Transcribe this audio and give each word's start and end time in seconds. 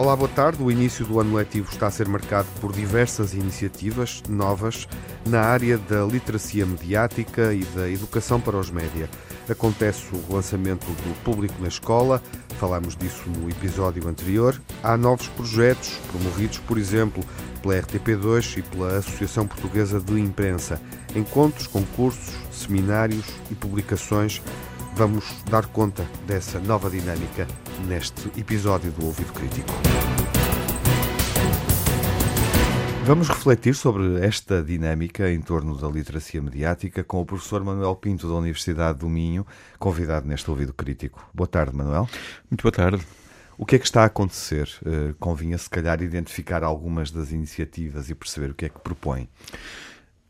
Olá, 0.00 0.16
boa 0.16 0.30
tarde. 0.30 0.62
O 0.62 0.70
início 0.70 1.04
do 1.04 1.20
ano 1.20 1.36
letivo 1.36 1.70
está 1.70 1.88
a 1.88 1.90
ser 1.90 2.08
marcado 2.08 2.48
por 2.58 2.72
diversas 2.72 3.34
iniciativas 3.34 4.22
novas 4.30 4.88
na 5.26 5.42
área 5.42 5.76
da 5.76 6.06
literacia 6.06 6.64
mediática 6.64 7.52
e 7.52 7.62
da 7.76 7.86
educação 7.86 8.40
para 8.40 8.56
os 8.56 8.70
média. 8.70 9.10
Acontece 9.46 10.06
o 10.14 10.32
lançamento 10.32 10.86
do 10.86 11.14
público 11.22 11.54
na 11.60 11.68
escola, 11.68 12.22
falámos 12.58 12.96
disso 12.96 13.28
no 13.28 13.50
episódio 13.50 14.08
anterior. 14.08 14.58
Há 14.82 14.96
novos 14.96 15.28
projetos 15.28 15.90
promovidos, 16.10 16.56
por 16.60 16.78
exemplo, 16.78 17.22
pela 17.60 17.74
RTP2 17.74 18.56
e 18.56 18.62
pela 18.62 18.96
Associação 18.96 19.46
Portuguesa 19.46 20.00
de 20.00 20.18
Imprensa. 20.18 20.80
Encontros, 21.14 21.66
concursos, 21.66 22.34
seminários 22.50 23.26
e 23.50 23.54
publicações. 23.54 24.40
Vamos 25.00 25.24
dar 25.50 25.64
conta 25.64 26.06
dessa 26.26 26.60
nova 26.60 26.90
dinâmica 26.90 27.46
neste 27.88 28.28
episódio 28.38 28.92
do 28.92 29.06
Ouvido 29.06 29.32
Crítico. 29.32 29.72
Vamos 33.06 33.26
refletir 33.28 33.74
sobre 33.74 34.22
esta 34.22 34.62
dinâmica 34.62 35.32
em 35.32 35.40
torno 35.40 35.74
da 35.74 35.88
literacia 35.88 36.42
mediática 36.42 37.02
com 37.02 37.18
o 37.22 37.24
professor 37.24 37.64
Manuel 37.64 37.96
Pinto 37.96 38.28
da 38.28 38.34
Universidade 38.34 38.98
do 38.98 39.08
Minho, 39.08 39.46
convidado 39.78 40.28
neste 40.28 40.50
Ouvido 40.50 40.74
Crítico. 40.74 41.26
Boa 41.32 41.48
tarde, 41.48 41.74
Manuel. 41.74 42.06
Muito 42.50 42.60
boa 42.60 42.72
tarde. 42.72 43.02
O 43.56 43.64
que 43.64 43.76
é 43.76 43.78
que 43.78 43.86
está 43.86 44.02
a 44.02 44.04
acontecer? 44.04 44.68
Uh, 44.82 45.14
convinha, 45.14 45.56
se 45.56 45.70
calhar, 45.70 46.02
identificar 46.02 46.62
algumas 46.62 47.10
das 47.10 47.32
iniciativas 47.32 48.10
e 48.10 48.14
perceber 48.14 48.50
o 48.50 48.54
que 48.54 48.66
é 48.66 48.68
que 48.68 48.78
propõe. 48.78 49.30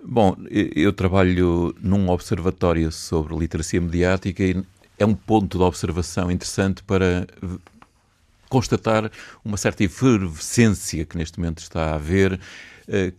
Bom, 0.02 0.34
eu 0.50 0.92
trabalho 0.92 1.74
num 1.80 2.08
observatório 2.08 2.90
sobre 2.90 3.36
literacia 3.36 3.80
mediática 3.80 4.42
e 4.42 4.64
é 4.98 5.04
um 5.04 5.14
ponto 5.14 5.58
de 5.58 5.64
observação 5.64 6.30
interessante 6.30 6.82
para 6.82 7.26
constatar 8.48 9.10
uma 9.44 9.56
certa 9.56 9.84
efervescência 9.84 11.04
que 11.04 11.16
neste 11.16 11.38
momento 11.38 11.58
está 11.58 11.92
a 11.92 11.94
haver, 11.94 12.40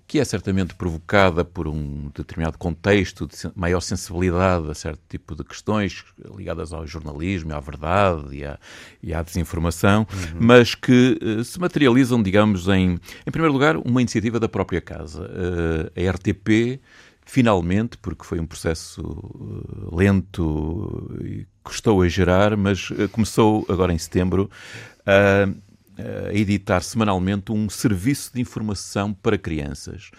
que 0.05 0.19
é 0.19 0.25
certamente 0.25 0.75
provocada 0.75 1.45
por 1.45 1.67
um 1.67 2.11
determinado 2.13 2.57
contexto 2.57 3.25
de 3.25 3.35
maior 3.55 3.79
sensibilidade 3.79 4.69
a 4.69 4.73
certo 4.73 5.01
tipo 5.07 5.35
de 5.35 5.43
questões 5.43 6.03
ligadas 6.35 6.73
ao 6.73 6.85
jornalismo, 6.85 7.53
à 7.53 7.59
verdade 7.59 8.35
e 8.35 8.45
à, 8.45 8.59
e 9.01 9.13
à 9.13 9.21
desinformação, 9.21 10.05
uhum. 10.11 10.39
mas 10.39 10.75
que 10.75 11.17
eh, 11.21 11.43
se 11.43 11.59
materializam, 11.59 12.21
digamos, 12.21 12.67
em, 12.67 12.99
em 13.25 13.31
primeiro 13.31 13.53
lugar, 13.53 13.77
uma 13.77 14.01
iniciativa 14.01 14.39
da 14.39 14.49
própria 14.49 14.81
casa. 14.81 15.29
Eh, 15.95 16.07
a 16.07 16.11
RTP 16.11 16.81
finalmente, 17.23 17.97
porque 17.97 18.25
foi 18.25 18.39
um 18.39 18.45
processo 18.45 19.01
lento 19.93 21.17
e 21.23 21.45
custou 21.63 22.01
a 22.01 22.09
gerar, 22.09 22.57
mas 22.57 22.89
começou 23.11 23.65
agora 23.69 23.93
em 23.93 23.97
setembro 23.97 24.49
a, 25.05 25.47
a 25.97 26.33
editar 26.33 26.81
semanalmente 26.81 27.51
um 27.51 27.69
serviço 27.69 28.33
de 28.33 28.41
informação 28.41 29.13
para 29.13 29.37
crianças 29.37 30.11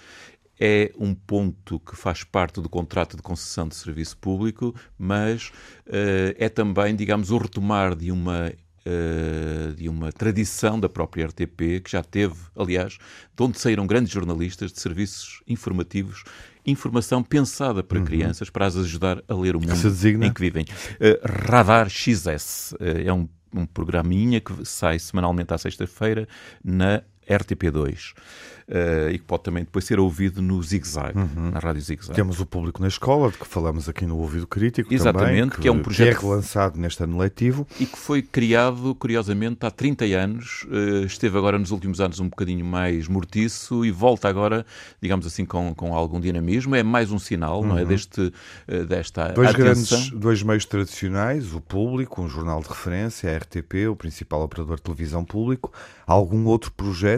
é 0.65 0.93
um 0.97 1.13
ponto 1.13 1.81
que 1.81 1.97
faz 1.97 2.23
parte 2.23 2.61
do 2.61 2.69
contrato 2.69 3.17
de 3.17 3.23
concessão 3.23 3.67
de 3.67 3.75
serviço 3.75 4.17
público, 4.17 4.73
mas 4.97 5.49
uh, 5.89 6.35
é 6.39 6.49
também, 6.49 6.95
digamos, 6.95 7.33
o 7.33 7.39
retomar 7.39 7.97
de 7.97 8.13
uma 8.13 8.49
uh, 8.49 9.75
de 9.75 9.89
uma 9.89 10.13
tradição 10.13 10.79
da 10.79 10.89
própria 10.89 11.27
RTP, 11.27 11.81
que 11.83 11.91
já 11.91 12.03
teve, 12.05 12.37
aliás, 12.57 12.97
de 13.35 13.43
onde 13.43 13.59
saíram 13.59 13.89
grandes 13.89 14.13
jornalistas 14.13 14.73
de 14.73 14.81
serviços 14.81 15.43
informativos, 15.49 16.23
informação 16.65 17.25
pensada 17.25 17.83
para 17.83 17.99
uhum. 17.99 18.05
crianças, 18.05 18.49
para 18.49 18.67
as 18.67 18.77
ajudar 18.77 19.21
a 19.27 19.35
ler 19.35 19.57
o 19.57 19.61
mundo 19.61 19.75
em 20.25 20.33
que 20.33 20.41
vivem. 20.41 20.65
Uh, 20.65 21.49
Radar 21.51 21.89
XS 21.89 22.75
é 23.05 23.13
um 23.13 23.29
um 23.55 23.67
programinha 23.67 24.41
que 24.41 24.65
sai 24.65 24.99
semanalmente 24.99 25.53
à 25.53 25.59
sexta-feira 25.59 26.27
na 26.65 27.03
RTP2 27.29 28.13
uh, 28.69 29.11
e 29.11 29.19
que 29.19 29.25
pode 29.25 29.43
também 29.43 29.65
depois 29.65 29.85
ser 29.85 29.99
ouvido 29.99 30.41
no 30.43 30.63
Zig 30.63 30.87
Zag, 30.87 31.17
uhum. 31.17 31.51
na 31.51 31.59
Rádio 31.59 31.83
Zig 31.83 32.05
Zag. 32.05 32.15
Temos 32.15 32.41
o 32.41 32.47
Público 32.47 32.81
na 32.81 32.89
Escola, 32.89 33.31
de 33.31 33.39
que 33.39 33.47
falamos 33.47 33.89
aqui 33.89 34.07
no 34.07 34.19
Ouvido 34.19 34.47
Crítico 34.47 34.93
Exatamente, 34.93 35.27
também, 35.27 35.51
que, 35.51 35.61
que, 35.61 35.69
é 35.69 35.73
um 35.73 35.83
projeto 35.83 36.19
que 36.19 36.25
é 36.25 36.29
relançado 36.29 36.79
neste 36.79 37.03
ano 37.03 37.19
letivo. 37.19 37.67
E 37.79 37.87
que 37.87 37.99
foi 37.99 38.23
criado, 38.23 38.95
curiosamente, 38.95 39.65
há 39.65 39.71
30 39.71 40.05
anos, 40.05 40.65
uh, 40.65 41.05
esteve 41.05 41.37
agora 41.37 41.59
nos 41.59 41.71
últimos 41.71 42.01
anos 42.01 42.21
um 42.21 42.29
bocadinho 42.29 42.65
mais 42.65 43.09
mortiço 43.09 43.85
e 43.85 43.91
volta 43.91 44.29
agora, 44.29 44.65
digamos 45.01 45.27
assim, 45.27 45.45
com, 45.45 45.75
com 45.75 45.95
algum 45.95 46.21
dinamismo. 46.21 46.75
É 46.75 46.83
mais 46.83 47.11
um 47.11 47.19
sinal, 47.19 47.61
uhum. 47.61 47.69
não 47.69 47.79
é, 47.79 47.83
uhum. 47.83 47.89
deste, 47.89 48.21
uh, 48.21 48.87
desta 48.87 49.29
dois 49.29 49.51
atenção. 49.51 49.99
Grandes, 49.99 50.11
dois 50.11 50.43
meios 50.43 50.65
tradicionais, 50.65 51.55
o 51.55 51.61
Público, 51.61 52.23
um 52.23 52.29
jornal 52.29 52.61
de 52.63 52.69
referência, 52.69 53.33
a 53.33 53.37
RTP, 53.37 53.89
o 53.91 53.97
principal 53.97 54.43
operador 54.43 54.77
de 54.77 54.83
televisão 54.83 55.25
público. 55.25 55.73
Algum 56.07 56.47
outro 56.47 56.73
projeto? 56.73 57.12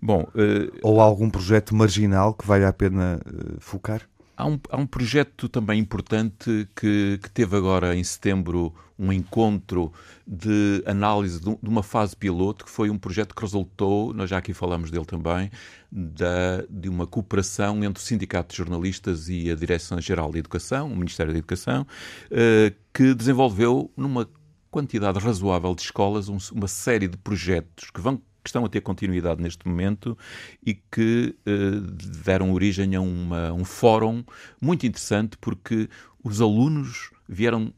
Bom... 0.00 0.22
Uh, 0.34 0.70
ou 0.82 1.00
algum 1.00 1.30
projeto 1.30 1.74
marginal 1.74 2.34
que 2.34 2.46
vale 2.46 2.64
a 2.64 2.72
pena 2.72 3.20
uh, 3.26 3.60
focar? 3.60 4.02
Há 4.36 4.46
um, 4.46 4.58
há 4.70 4.76
um 4.78 4.86
projeto 4.86 5.48
também 5.48 5.78
importante 5.78 6.68
que, 6.74 7.18
que 7.22 7.30
teve 7.30 7.56
agora 7.56 7.94
em 7.94 8.02
setembro 8.02 8.74
um 8.98 9.12
encontro 9.12 9.92
de 10.26 10.82
análise 10.86 11.40
de, 11.40 11.56
uma 11.62 11.82
fase 11.82 12.14
piloto, 12.14 12.66
que 12.66 12.70
foi 12.70 12.90
um 12.90 12.98
projeto 12.98 13.34
que 13.34 13.40
resultou, 13.40 14.12
nós 14.12 14.28
já 14.28 14.36
aqui 14.36 14.52
falamos 14.52 14.90
dele 14.90 15.06
também, 15.06 15.50
da, 15.90 16.64
de 16.68 16.88
uma 16.88 17.06
cooperação 17.06 17.82
entre 17.82 18.02
o 18.02 18.06
Sindicato 18.06 18.52
de 18.52 18.58
Jornalistas 18.58 19.28
e 19.30 19.50
a 19.50 19.54
Direção-Geral 19.54 20.30
de 20.30 20.38
Educação, 20.38 20.92
o 20.92 20.96
Ministério 20.96 21.32
da 21.32 21.38
Educação, 21.38 21.86
uh, 22.30 22.74
que 22.92 23.14
desenvolveu 23.14 23.90
numa 23.96 24.28
quantidade 24.70 25.18
razoável 25.18 25.74
de 25.74 25.82
escolas 25.82 26.28
um, 26.28 26.36
uma 26.52 26.68
série 26.68 27.08
de 27.08 27.16
projetos 27.16 27.90
que 27.90 28.00
vão 28.00 28.20
estão 28.50 28.64
a 28.64 28.68
ter 28.68 28.80
continuidade 28.80 29.42
neste 29.42 29.66
momento 29.66 30.16
e 30.64 30.74
que 30.74 31.34
uh, 31.46 31.80
deram 32.24 32.52
origem 32.52 32.94
a 32.94 33.00
uma, 33.00 33.52
um 33.52 33.64
fórum 33.64 34.22
muito 34.60 34.86
interessante 34.86 35.36
porque 35.38 35.88
os 36.22 36.40
alunos 36.40 37.10
vieram 37.28 37.72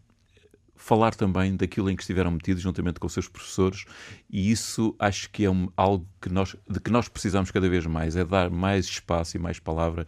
falar 0.83 1.15
também 1.15 1.55
daquilo 1.55 1.89
em 1.89 1.95
que 1.95 2.03
estiveram 2.03 2.33
metidos 2.33 2.61
juntamente 2.61 2.99
com 2.99 3.07
os 3.07 3.13
seus 3.13 3.29
professores 3.29 3.85
e 4.29 4.51
isso 4.51 4.97
acho 4.99 5.31
que 5.31 5.45
é 5.45 5.51
um, 5.51 5.69
algo 5.77 6.05
que 6.21 6.29
nós, 6.29 6.57
de 6.69 6.81
que 6.81 6.91
nós 6.91 7.09
precisamos 7.09 7.53
cada 7.53 7.69
vez 7.69 7.87
mais, 7.87 8.17
é 8.17 8.25
dar 8.25 8.51
mais 8.51 8.87
espaço 8.87 9.37
e 9.37 9.41
mais 9.41 9.61
palavra 9.61 10.05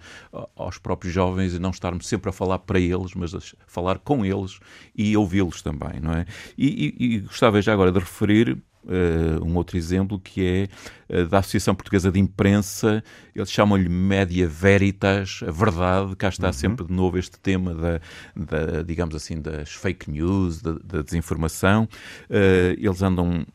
aos 0.56 0.76
próprios 0.76 1.14
jovens 1.14 1.54
e 1.54 1.60
não 1.60 1.70
estarmos 1.70 2.08
sempre 2.08 2.28
a 2.28 2.32
falar 2.32 2.58
para 2.58 2.80
eles, 2.80 3.14
mas 3.14 3.34
a 3.34 3.40
falar 3.68 4.00
com 4.00 4.26
eles 4.26 4.58
e 4.96 5.16
ouvi-los 5.16 5.62
também, 5.62 6.00
não 6.00 6.12
é? 6.12 6.26
E, 6.58 6.96
e, 6.98 7.14
e 7.14 7.18
gostava 7.20 7.62
já 7.62 7.72
agora 7.72 7.92
de 7.92 8.00
referir 8.00 8.60
Uh, 8.84 9.42
um 9.42 9.56
outro 9.56 9.78
exemplo 9.78 10.20
que 10.20 10.68
é 11.08 11.22
uh, 11.22 11.26
da 11.26 11.38
Associação 11.38 11.74
Portuguesa 11.74 12.12
de 12.12 12.20
Imprensa, 12.20 13.02
eles 13.34 13.50
chamam-lhe 13.50 13.88
Média 13.88 14.46
Veritas, 14.46 15.40
a 15.46 15.50
verdade, 15.50 16.14
cá 16.16 16.28
está 16.28 16.48
uhum. 16.48 16.52
sempre 16.52 16.86
de 16.86 16.92
novo 16.92 17.18
este 17.18 17.38
tema 17.38 17.74
da, 17.74 18.00
da 18.36 18.82
digamos 18.82 19.14
assim, 19.14 19.40
das 19.40 19.70
fake 19.70 20.10
news, 20.10 20.60
da, 20.60 20.72
da 20.84 21.02
desinformação. 21.02 21.88
Uh, 22.28 22.76
eles 22.78 23.00
andam, 23.00 23.46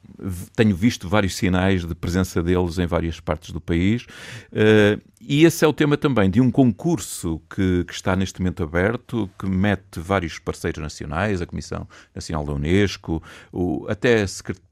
tenho 0.56 0.76
visto 0.76 1.08
vários 1.08 1.36
sinais 1.36 1.86
de 1.86 1.94
presença 1.94 2.42
deles 2.42 2.80
em 2.80 2.88
várias 2.88 3.20
partes 3.20 3.52
do 3.52 3.62
país. 3.62 4.08
E 5.22 5.44
esse 5.44 5.66
é 5.66 5.68
o 5.68 5.74
tema 5.74 5.98
também 5.98 6.30
de 6.30 6.40
um 6.40 6.50
concurso 6.50 7.42
que, 7.54 7.84
que, 7.84 7.94
está 7.94 8.16
neste 8.16 8.40
momento 8.40 8.64
aberto, 8.64 9.30
que 9.38 9.46
mete 9.46 10.00
vários 10.00 10.40
parceiros 10.40 10.82
nacionais, 10.82 11.42
a 11.42 11.46
Comissão 11.46 11.88
Nacional 12.16 12.46
da 12.46 12.54
Unesco, 12.54 13.22
o, 13.52 13.86
até 13.90 14.24
a, 14.24 14.26
uh, 14.26 14.69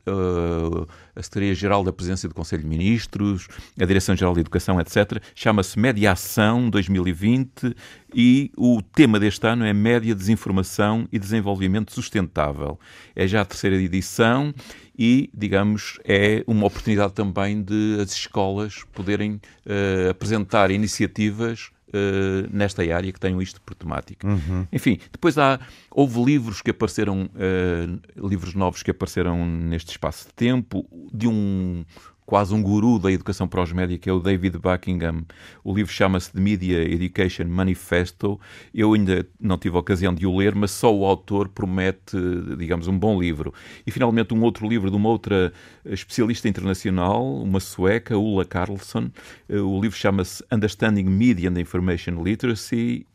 a 1.15 1.23
Secretaria-Geral 1.23 1.83
da 1.83 1.93
Presidência 1.93 2.27
do 2.27 2.35
Conselho 2.35 2.63
de 2.63 2.67
Ministros, 2.67 3.47
a 3.79 3.85
Direção-Geral 3.85 4.33
de 4.33 4.41
Educação, 4.41 4.79
etc. 4.79 5.21
Chama-se 5.35 5.77
Mediação 5.79 6.69
2020 6.69 7.75
e 8.13 8.51
o 8.57 8.81
tema 8.81 9.19
deste 9.19 9.45
ano 9.45 9.65
é 9.65 9.73
Média, 9.73 10.15
Desinformação 10.15 11.07
e 11.11 11.19
Desenvolvimento 11.19 11.91
Sustentável. 11.91 12.79
É 13.15 13.27
já 13.27 13.41
a 13.41 13.45
terceira 13.45 13.75
edição 13.75 14.53
e, 14.97 15.29
digamos, 15.33 15.99
é 16.03 16.43
uma 16.47 16.65
oportunidade 16.65 17.13
também 17.13 17.61
de 17.61 17.97
as 18.01 18.11
escolas 18.11 18.83
poderem 18.93 19.33
uh, 19.65 20.09
apresentar 20.09 20.71
iniciativas 20.71 21.69
Uh, 21.87 22.49
nesta 22.51 22.81
área 22.81 23.13
que 23.13 23.19
tenham 23.19 23.41
isto 23.41 23.61
por 23.61 23.73
temática. 23.73 24.27
Uhum. 24.27 24.67
Enfim, 24.73 24.99
depois 25.09 25.37
há, 25.37 25.57
houve 25.89 26.21
livros 26.21 26.61
que 26.61 26.71
apareceram, 26.71 27.29
uh, 27.33 28.27
livros 28.27 28.53
novos 28.53 28.83
que 28.83 28.91
apareceram 28.91 29.45
neste 29.45 29.91
espaço 29.91 30.27
de 30.27 30.33
tempo, 30.33 30.85
de 31.13 31.29
um 31.29 31.85
quase 32.27 32.53
um 32.53 32.61
guru 32.61 32.99
da 32.99 33.09
educação 33.09 33.47
para 33.47 33.63
os 33.63 33.71
média, 33.71 33.97
que 33.97 34.09
é 34.09 34.13
o 34.13 34.19
David 34.19 34.57
Buckingham. 34.57 35.23
O 35.63 35.73
livro 35.73 35.93
chama-se 35.93 36.29
The 36.33 36.41
Media 36.41 36.83
Education 36.83 37.45
Manifesto. 37.45 38.37
Eu 38.73 38.93
ainda 38.93 39.25
não 39.39 39.57
tive 39.57 39.77
a 39.77 39.79
ocasião 39.79 40.13
de 40.13 40.27
o 40.27 40.35
ler, 40.35 40.53
mas 40.53 40.71
só 40.71 40.93
o 40.93 41.05
autor 41.05 41.47
promete, 41.47 42.17
digamos, 42.57 42.89
um 42.89 42.99
bom 42.99 43.17
livro. 43.17 43.53
E 43.85 43.91
finalmente 43.91 44.33
um 44.33 44.41
outro 44.41 44.67
livro 44.67 44.91
de 44.91 44.97
uma 44.97 45.07
outra 45.07 45.53
especialista 45.85 46.49
internacional, 46.49 47.25
uma 47.41 47.61
sueca, 47.61 48.17
Ulla 48.17 48.43
Carlsson. 48.43 49.09
O 49.49 49.79
livro 49.79 49.97
chama-se 49.97 50.43
Understanding 50.51 51.05
Media 51.05 51.49
and 51.49 51.57
Information 51.57 52.21
Literacy 52.21 53.07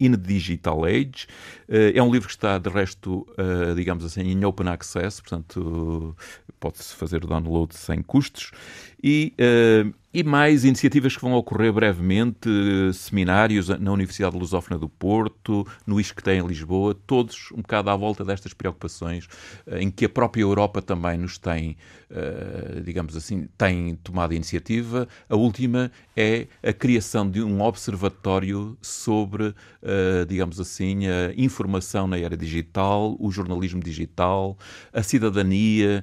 in 0.00 0.14
a 0.14 0.16
Digital 0.16 0.86
Age. 0.86 1.26
É 1.68 2.02
um 2.02 2.10
livro 2.10 2.26
que 2.26 2.34
está, 2.34 2.56
de 2.56 2.70
resto, 2.70 3.26
eh, 3.36 3.74
digamos 3.74 4.02
assim, 4.02 4.22
em 4.22 4.44
open 4.46 4.68
access, 4.68 5.20
portanto, 5.20 6.16
pode-se 6.58 6.94
fazer 6.94 7.22
o 7.22 7.26
download 7.26 7.74
sem 7.74 8.00
custos. 8.02 8.45
E, 9.02 9.32
uh, 9.38 9.92
e 10.16 10.24
mais 10.24 10.64
iniciativas 10.64 11.14
que 11.14 11.20
vão 11.20 11.34
ocorrer 11.34 11.70
brevemente, 11.70 12.48
seminários 12.94 13.68
na 13.68 13.92
Universidade 13.92 14.34
Lusófona 14.34 14.78
do 14.78 14.88
Porto, 14.88 15.66
no 15.86 16.00
ISCTE 16.00 16.30
em 16.30 16.46
Lisboa, 16.46 16.96
todos 17.06 17.52
um 17.52 17.58
bocado 17.58 17.90
à 17.90 17.96
volta 17.96 18.24
destas 18.24 18.54
preocupações, 18.54 19.26
uh, 19.66 19.76
em 19.76 19.90
que 19.90 20.06
a 20.06 20.08
própria 20.08 20.40
Europa 20.40 20.80
também 20.80 21.18
nos 21.18 21.36
tem, 21.36 21.76
uh, 22.10 22.80
digamos 22.80 23.14
assim, 23.14 23.46
tem 23.58 23.94
tomado 23.96 24.32
iniciativa. 24.32 25.06
A 25.28 25.36
última 25.36 25.92
é 26.16 26.46
a 26.62 26.72
criação 26.72 27.30
de 27.30 27.42
um 27.42 27.60
observatório 27.60 28.74
sobre, 28.80 29.54
digamos 30.26 30.58
assim, 30.58 31.06
a 31.06 31.34
informação 31.36 32.06
na 32.06 32.18
era 32.18 32.38
digital, 32.38 33.14
o 33.20 33.30
jornalismo 33.30 33.82
digital, 33.82 34.56
a 34.94 35.02
cidadania, 35.02 36.02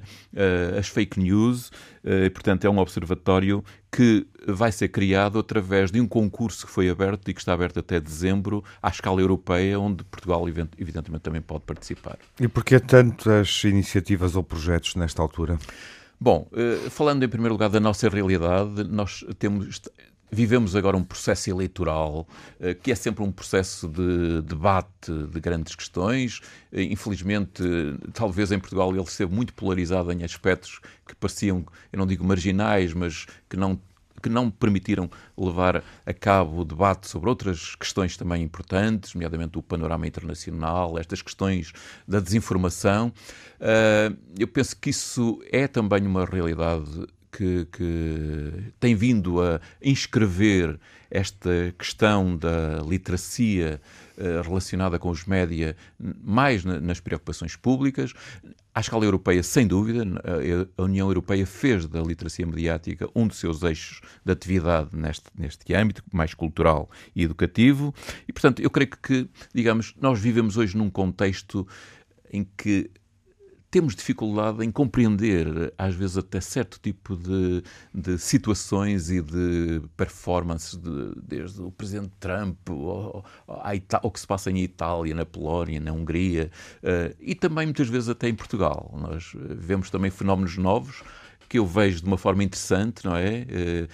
as 0.78 0.86
fake 0.86 1.18
news. 1.18 1.72
Eh, 2.04 2.28
portanto, 2.28 2.66
é 2.66 2.70
um 2.70 2.78
observatório 2.78 3.64
que 3.94 4.26
vai 4.44 4.72
ser 4.72 4.88
criado 4.88 5.38
através 5.38 5.92
de 5.92 6.00
um 6.00 6.08
concurso 6.08 6.66
que 6.66 6.72
foi 6.72 6.90
aberto 6.90 7.30
e 7.30 7.34
que 7.34 7.40
está 7.40 7.52
aberto 7.52 7.78
até 7.78 8.00
dezembro 8.00 8.64
à 8.82 8.88
escala 8.88 9.20
europeia, 9.20 9.78
onde 9.78 10.02
Portugal, 10.02 10.48
evidentemente, 10.48 11.22
também 11.22 11.40
pode 11.40 11.62
participar. 11.64 12.18
E 12.40 12.48
porquê 12.48 12.80
tantas 12.80 13.62
iniciativas 13.62 14.34
ou 14.34 14.42
projetos 14.42 14.96
nesta 14.96 15.22
altura? 15.22 15.58
Bom, 16.20 16.48
eh, 16.56 16.90
falando 16.90 17.22
em 17.22 17.28
primeiro 17.28 17.54
lugar 17.54 17.70
da 17.70 17.78
nossa 17.78 18.08
realidade, 18.08 18.82
nós 18.82 19.24
temos 19.38 19.80
Vivemos 20.34 20.74
agora 20.74 20.96
um 20.96 21.04
processo 21.04 21.48
eleitoral 21.48 22.26
eh, 22.58 22.74
que 22.74 22.90
é 22.90 22.94
sempre 22.96 23.22
um 23.22 23.30
processo 23.30 23.88
de 23.88 24.42
debate 24.42 25.12
de 25.30 25.38
grandes 25.38 25.76
questões. 25.76 26.40
Eh, 26.72 26.82
infelizmente, 26.82 27.62
talvez 28.12 28.50
em 28.50 28.58
Portugal 28.58 28.90
ele 28.90 29.00
esteve 29.02 29.32
muito 29.32 29.54
polarizado 29.54 30.10
em 30.10 30.24
aspectos 30.24 30.80
que 31.06 31.14
pareciam, 31.14 31.64
eu 31.92 31.98
não 32.00 32.06
digo 32.06 32.24
marginais, 32.24 32.92
mas 32.92 33.26
que 33.48 33.56
não 33.56 33.78
que 34.24 34.28
não 34.30 34.50
permitiram 34.50 35.10
levar 35.36 35.84
a 36.06 36.14
cabo 36.14 36.62
o 36.62 36.64
debate 36.64 37.06
sobre 37.06 37.28
outras 37.28 37.74
questões 37.74 38.16
também 38.16 38.42
importantes, 38.42 39.12
nomeadamente 39.12 39.58
o 39.58 39.62
panorama 39.62 40.06
internacional, 40.06 40.98
estas 40.98 41.20
questões 41.20 41.74
da 42.08 42.20
desinformação. 42.20 43.12
Eh, 43.60 44.12
eu 44.38 44.48
penso 44.48 44.76
que 44.76 44.88
isso 44.88 45.42
é 45.52 45.68
também 45.68 46.06
uma 46.06 46.24
realidade 46.24 47.06
que, 47.36 47.66
que 47.72 48.72
tem 48.78 48.94
vindo 48.94 49.42
a 49.42 49.60
inscrever 49.82 50.78
esta 51.10 51.74
questão 51.76 52.36
da 52.36 52.80
literacia 52.88 53.80
uh, 54.16 54.42
relacionada 54.42 54.98
com 54.98 55.10
os 55.10 55.24
média 55.24 55.76
mais 55.98 56.64
na, 56.64 56.80
nas 56.80 57.00
preocupações 57.00 57.56
públicas. 57.56 58.12
À 58.72 58.80
escala 58.80 59.04
europeia, 59.04 59.42
sem 59.42 59.68
dúvida, 59.68 60.04
a 60.76 60.82
União 60.82 61.06
Europeia 61.06 61.46
fez 61.46 61.86
da 61.86 62.00
literacia 62.00 62.44
mediática 62.44 63.08
um 63.14 63.28
dos 63.28 63.38
seus 63.38 63.62
eixos 63.62 64.00
de 64.24 64.32
atividade 64.32 64.90
neste, 64.92 65.26
neste 65.36 65.74
âmbito, 65.74 66.02
mais 66.12 66.34
cultural 66.34 66.90
e 67.14 67.22
educativo. 67.22 67.94
E, 68.26 68.32
portanto, 68.32 68.60
eu 68.60 68.70
creio 68.70 68.90
que, 68.90 69.28
digamos, 69.54 69.94
nós 70.00 70.18
vivemos 70.18 70.56
hoje 70.56 70.76
num 70.76 70.90
contexto 70.90 71.66
em 72.32 72.44
que 72.56 72.90
temos 73.74 73.96
dificuldade 73.96 74.64
em 74.64 74.70
compreender, 74.70 75.74
às 75.76 75.96
vezes, 75.96 76.16
até 76.16 76.40
certo 76.40 76.78
tipo 76.80 77.16
de, 77.16 77.60
de 77.92 78.16
situações 78.18 79.10
e 79.10 79.20
de 79.20 79.82
performances, 79.96 80.76
de, 80.76 81.12
desde 81.20 81.60
o 81.60 81.72
presidente 81.72 82.12
Trump 82.20 82.56
ao, 82.70 83.24
ao, 83.48 84.10
que 84.12 84.20
se 84.20 84.26
passa 84.28 84.48
em 84.48 84.58
Itália, 84.62 85.12
na 85.12 85.26
Polónia, 85.26 85.80
na 85.80 85.90
Hungria, 85.90 86.52
uh, 86.84 87.16
e 87.18 87.34
também 87.34 87.66
muitas 87.66 87.88
vezes 87.88 88.08
até 88.08 88.28
em 88.28 88.34
Portugal. 88.36 88.94
Nós 88.96 89.32
vemos 89.34 89.90
também 89.90 90.08
fenómenos 90.08 90.56
novos 90.56 91.02
que 91.48 91.58
eu 91.58 91.66
vejo 91.66 92.00
de 92.00 92.06
uma 92.06 92.18
forma 92.18 92.42
interessante, 92.42 93.04
não 93.04 93.16
é? 93.16 93.46
Eh, 93.48 93.88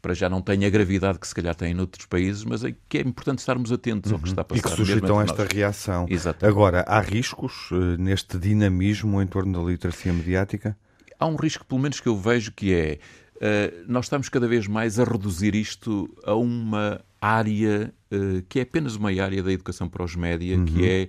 para 0.00 0.14
já 0.14 0.28
não 0.28 0.40
tem 0.40 0.64
a 0.64 0.70
gravidade 0.70 1.18
que 1.18 1.26
se 1.26 1.34
calhar 1.34 1.54
tem 1.54 1.74
noutros 1.74 2.06
países, 2.06 2.44
mas 2.44 2.64
é 2.64 2.74
que 2.88 2.98
é 2.98 3.00
importante 3.00 3.38
estarmos 3.38 3.70
atentos 3.72 4.10
uhum. 4.10 4.16
ao 4.16 4.22
que 4.22 4.28
está 4.28 4.42
a 4.42 4.44
passar. 4.44 4.60
E 4.60 4.62
que 4.62 4.70
suscitam 4.70 5.20
esta 5.20 5.44
nós. 5.44 5.52
reação. 5.52 6.06
Exatamente. 6.08 6.52
Agora, 6.52 6.84
há 6.86 7.00
riscos 7.00 7.70
uh, 7.70 7.96
neste 7.98 8.38
dinamismo 8.38 9.20
em 9.20 9.26
torno 9.26 9.52
da 9.58 9.70
literacia 9.70 10.12
mediática? 10.12 10.76
Há 11.18 11.26
um 11.26 11.36
risco, 11.36 11.64
pelo 11.64 11.80
menos 11.80 12.00
que 12.00 12.08
eu 12.08 12.16
vejo, 12.16 12.52
que 12.52 12.72
é 12.72 12.98
uh, 13.38 13.84
nós 13.86 14.06
estamos 14.06 14.28
cada 14.28 14.46
vez 14.46 14.66
mais 14.66 14.98
a 14.98 15.04
reduzir 15.04 15.54
isto 15.54 16.08
a 16.24 16.34
uma 16.34 17.00
área 17.20 17.92
uh, 18.12 18.42
que 18.48 18.60
é 18.60 18.62
apenas 18.62 18.96
uma 18.96 19.10
área 19.10 19.42
da 19.42 19.52
educação 19.52 19.88
para 19.88 20.04
os 20.04 20.14
média, 20.14 20.56
uhum. 20.56 20.64
que 20.64 20.88
é 20.88 21.08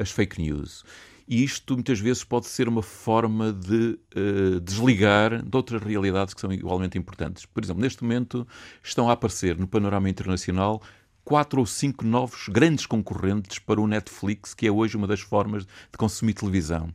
as 0.00 0.10
fake 0.10 0.40
news. 0.40 0.84
E 1.26 1.42
isto 1.42 1.74
muitas 1.74 1.98
vezes 2.00 2.22
pode 2.22 2.46
ser 2.46 2.68
uma 2.68 2.82
forma 2.82 3.52
de 3.52 3.98
uh, 4.14 4.60
desligar 4.60 5.42
de 5.42 5.56
outras 5.56 5.82
realidades 5.82 6.34
que 6.34 6.40
são 6.40 6.52
igualmente 6.52 6.98
importantes. 6.98 7.46
Por 7.46 7.64
exemplo, 7.64 7.82
neste 7.82 8.02
momento 8.02 8.46
estão 8.82 9.08
a 9.08 9.12
aparecer 9.12 9.58
no 9.58 9.66
panorama 9.66 10.08
internacional 10.08 10.82
quatro 11.24 11.60
ou 11.60 11.66
cinco 11.66 12.04
novos 12.04 12.48
grandes 12.48 12.86
concorrentes 12.86 13.58
para 13.58 13.80
o 13.80 13.86
Netflix, 13.86 14.52
que 14.52 14.66
é 14.66 14.70
hoje 14.70 14.96
uma 14.96 15.06
das 15.06 15.20
formas 15.20 15.64
de 15.64 15.96
consumir 15.96 16.34
televisão. 16.34 16.90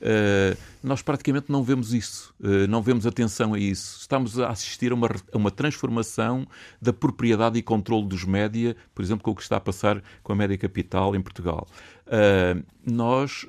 Uh, 0.00 0.56
nós 0.82 1.02
praticamente 1.02 1.50
não 1.50 1.62
vemos 1.62 1.92
isso, 1.92 2.34
uh, 2.40 2.66
não 2.68 2.82
vemos 2.82 3.06
atenção 3.06 3.54
a 3.54 3.58
isso. 3.58 4.00
Estamos 4.00 4.38
a 4.38 4.48
assistir 4.48 4.92
a 4.92 4.94
uma, 4.94 5.08
a 5.08 5.36
uma 5.36 5.50
transformação 5.50 6.46
da 6.80 6.92
propriedade 6.92 7.58
e 7.58 7.62
controle 7.62 8.06
dos 8.06 8.24
média, 8.24 8.74
por 8.94 9.02
exemplo, 9.02 9.22
com 9.22 9.32
o 9.32 9.34
que 9.34 9.42
está 9.42 9.56
a 9.56 9.60
passar 9.60 10.02
com 10.22 10.32
a 10.32 10.36
Média 10.36 10.56
Capital 10.56 11.14
em 11.14 11.20
Portugal. 11.20 11.66
Uh, 12.06 12.64
nós 12.86 13.46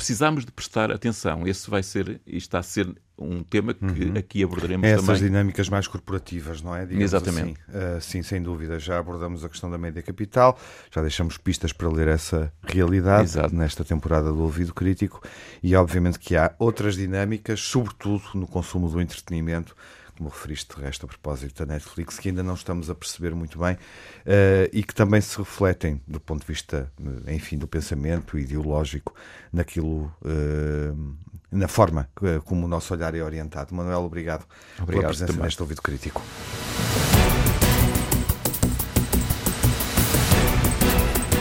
precisamos 0.00 0.46
de 0.46 0.50
prestar 0.50 0.90
atenção. 0.90 1.46
Esse 1.46 1.68
vai 1.68 1.82
ser 1.82 2.20
e 2.26 2.38
está 2.38 2.58
a 2.58 2.62
ser 2.62 2.88
um 3.18 3.42
tema 3.42 3.74
que 3.74 3.84
uhum. 3.84 4.16
aqui 4.16 4.42
abordaremos 4.42 4.88
é 4.88 4.96
também. 4.96 5.04
Essas 5.04 5.18
dinâmicas 5.18 5.68
mais 5.68 5.86
corporativas, 5.86 6.62
não 6.62 6.74
é? 6.74 6.86
Digamos 6.86 7.04
Exatamente. 7.04 7.60
Assim. 7.68 7.98
Uh, 7.98 8.00
sim, 8.00 8.22
sem 8.22 8.42
dúvida. 8.42 8.78
Já 8.78 8.98
abordamos 8.98 9.44
a 9.44 9.48
questão 9.50 9.70
da 9.70 9.76
média 9.76 10.00
capital, 10.00 10.58
já 10.90 11.02
deixamos 11.02 11.36
pistas 11.36 11.70
para 11.74 11.86
ler 11.90 12.08
essa 12.08 12.50
realidade 12.62 13.24
Exato. 13.24 13.54
nesta 13.54 13.84
temporada 13.84 14.32
do 14.32 14.40
Ouvido 14.40 14.72
Crítico 14.72 15.22
e, 15.62 15.76
obviamente, 15.76 16.18
que 16.18 16.34
há 16.34 16.54
outras 16.58 16.96
dinâmicas, 16.96 17.60
sobretudo 17.60 18.22
no 18.32 18.46
consumo 18.46 18.88
do 18.88 19.02
entretenimento 19.02 19.76
como 20.20 20.28
referiste 20.28 20.76
de 20.76 20.82
resto 20.82 21.06
a 21.06 21.08
propósito 21.08 21.64
da 21.64 21.72
Netflix, 21.72 22.18
que 22.18 22.28
ainda 22.28 22.42
não 22.42 22.52
estamos 22.52 22.90
a 22.90 22.94
perceber 22.94 23.34
muito 23.34 23.58
bem 23.58 23.72
uh, 23.72 24.68
e 24.70 24.82
que 24.82 24.94
também 24.94 25.18
se 25.18 25.38
refletem 25.38 25.98
do 26.06 26.20
ponto 26.20 26.42
de 26.42 26.46
vista, 26.46 26.92
eh, 27.26 27.34
enfim, 27.34 27.56
do 27.56 27.66
pensamento 27.66 28.38
ideológico 28.38 29.14
naquilo, 29.50 30.12
uh, 30.20 31.16
na 31.50 31.68
forma 31.68 32.06
como 32.44 32.66
o 32.66 32.68
nosso 32.68 32.92
olhar 32.92 33.14
é 33.14 33.22
orientado. 33.22 33.74
Manuel, 33.74 34.00
obrigado, 34.00 34.44
obrigado 34.78 34.86
pela 34.86 35.08
presença 35.08 35.32
também. 35.32 35.44
neste 35.44 35.62
ouvido 35.62 35.80
crítico. 35.80 36.22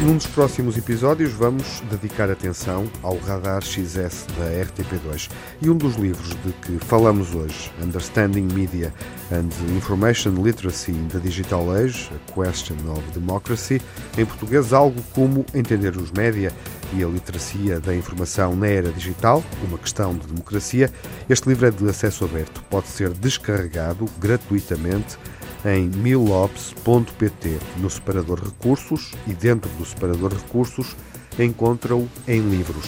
Num 0.01 0.15
dos 0.15 0.27
próximos 0.27 0.77
episódios 0.77 1.33
vamos 1.33 1.81
dedicar 1.91 2.31
atenção 2.31 2.89
ao 3.03 3.17
radar 3.17 3.61
XS 3.61 4.27
da 4.37 4.45
RTP2 4.45 5.29
e 5.61 5.69
um 5.69 5.75
dos 5.75 5.95
livros 5.97 6.29
de 6.29 6.53
que 6.61 6.79
falamos 6.85 7.35
hoje, 7.35 7.69
Understanding 7.83 8.47
Media 8.53 8.93
and 9.29 9.49
Information 9.75 10.41
Literacy 10.41 10.93
in 10.93 11.09
the 11.09 11.19
Digital 11.19 11.69
Age, 11.71 12.09
A 12.15 12.31
Question 12.31 12.77
of 12.89 13.01
Democracy, 13.13 13.81
em 14.17 14.25
português 14.25 14.71
algo 14.71 15.03
como 15.11 15.45
Entender 15.53 15.97
os 15.97 16.11
Média 16.11 16.53
e 16.93 17.03
a 17.03 17.07
Literacia 17.07 17.81
da 17.81 17.93
Informação 17.93 18.55
na 18.55 18.67
Era 18.67 18.93
Digital, 18.93 19.43
uma 19.67 19.77
questão 19.77 20.17
de 20.17 20.25
democracia. 20.27 20.89
Este 21.29 21.49
livro 21.49 21.67
é 21.67 21.71
de 21.71 21.89
acesso 21.89 22.23
aberto, 22.23 22.63
pode 22.69 22.87
ser 22.87 23.09
descarregado 23.09 24.05
gratuitamente 24.17 25.17
em 25.65 25.87
milops.pt 25.87 27.59
no 27.77 27.89
separador 27.89 28.39
Recursos 28.43 29.13
e 29.27 29.33
dentro 29.33 29.69
do 29.71 29.85
separador 29.85 30.33
Recursos 30.33 30.95
encontra-o 31.37 32.07
em 32.27 32.41
livros. 32.41 32.85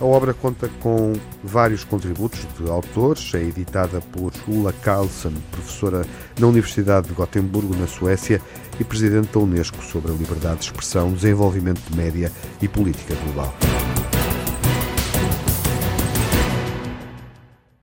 A 0.00 0.04
obra 0.04 0.34
conta 0.34 0.68
com 0.80 1.12
vários 1.44 1.84
contributos 1.84 2.40
de 2.58 2.68
autores, 2.68 3.32
é 3.34 3.42
editada 3.42 4.00
por 4.00 4.32
Ulla 4.48 4.72
Carlsen, 4.72 5.32
professora 5.52 6.04
na 6.40 6.46
Universidade 6.48 7.06
de 7.06 7.14
Gotemburgo, 7.14 7.76
na 7.76 7.86
Suécia, 7.86 8.40
e 8.80 8.84
presidente 8.84 9.32
da 9.32 9.38
Unesco 9.38 9.82
sobre 9.84 10.10
a 10.10 10.14
liberdade 10.14 10.60
de 10.60 10.64
expressão, 10.64 11.12
desenvolvimento 11.12 11.80
de 11.88 11.96
média 11.96 12.32
e 12.60 12.66
política 12.66 13.14
global. 13.22 13.54